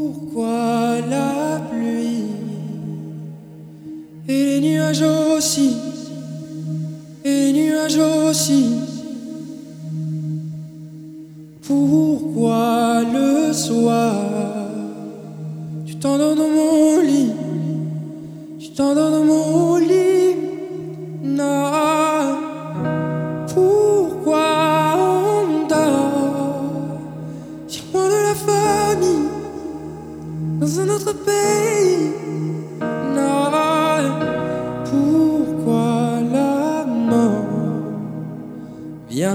Pourquoi 0.00 0.96
la 1.10 1.60
pluie 1.70 2.24
et 4.26 4.44
les 4.44 4.60
nuages 4.60 5.02
aussi, 5.02 5.76
et 7.22 7.28
les 7.28 7.52
nuages 7.52 7.98
aussi? 7.98 8.64
Pourquoi 11.60 13.02
le 13.12 13.52
soir, 13.52 14.14
tu 15.84 15.96
t'endors 15.96 16.34
dans 16.34 16.48
mon 16.48 17.00
lit, 17.00 17.32
tu 18.58 18.70
t'endors 18.70 19.10
dans 19.10 19.24
mon. 19.24 19.69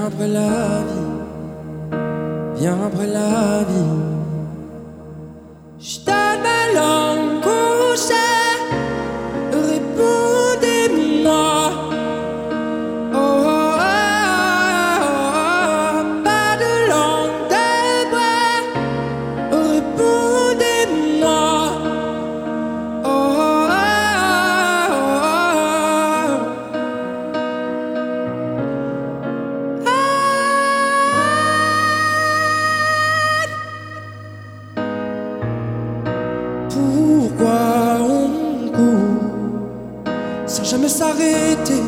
Après 0.05 0.27
la 0.27 0.83
vie, 0.89 1.99
vient 2.59 2.77
après 2.85 3.07
la 3.07 3.63
vie. 3.63 4.14
S'arrêter, 40.97 41.83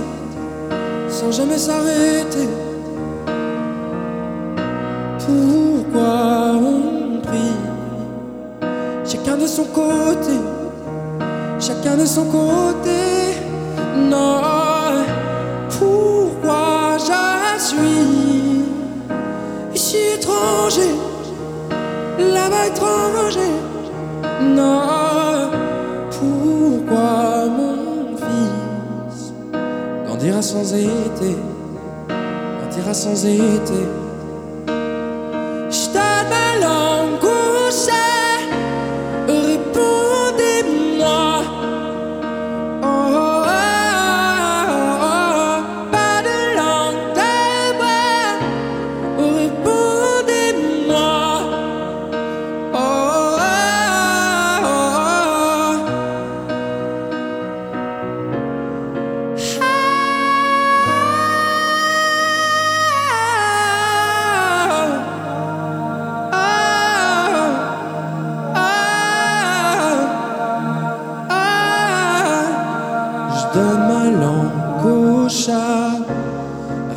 sans 1.07 1.31
jamais 1.31 1.57
s'arrêter. 1.57 2.49
Pourquoi 5.25 6.55
on 6.71 7.21
prie? 7.21 7.57
Chacun 9.05 9.37
de 9.37 9.47
son 9.47 9.63
côté, 9.81 10.35
chacun 11.57 11.95
de 11.95 12.05
son 12.05 12.25
côté. 12.25 12.99
Non, 14.11 14.41
pourquoi 15.79 16.97
je 17.09 17.61
suis 17.69 18.65
ici 19.73 19.99
étranger, 20.17 20.93
là-bas 22.35 22.65
étranger? 22.71 23.51
Non, 24.41 25.06
grandira 30.17 30.41
sans 30.41 30.73
été, 30.73 31.35
grandira 32.59 32.93
sans 32.95 33.23
été 33.23 34.06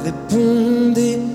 répondez. 0.05 1.30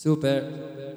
Super. 0.00 0.40
Super. 0.40 0.89